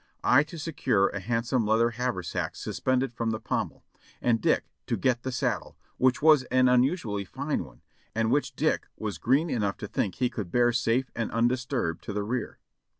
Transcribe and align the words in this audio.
I 0.23 0.41
to 0.45 0.57
secure 0.57 1.09
a 1.09 1.19
handsome 1.19 1.63
leather 1.63 1.91
haversack 1.91 2.55
suspended 2.55 3.13
from 3.13 3.29
the 3.29 3.39
pommel, 3.39 3.83
and 4.19 4.41
Dick 4.41 4.63
to 4.87 4.97
get 4.97 5.21
the 5.21 5.31
saddle, 5.31 5.77
which 5.97 6.23
was 6.23 6.41
an 6.45 6.67
unusually 6.67 7.23
fine 7.23 7.63
one, 7.63 7.83
and 8.15 8.31
which 8.31 8.55
Dick 8.55 8.87
was 8.97 9.19
green 9.19 9.51
enough 9.51 9.77
to 9.77 9.87
think 9.87 10.15
he 10.15 10.27
could 10.31 10.51
bear 10.51 10.73
safe 10.73 11.11
and 11.15 11.29
undisturbed 11.31 12.03
to 12.05 12.13
the 12.13 12.23
rear. 12.23 12.57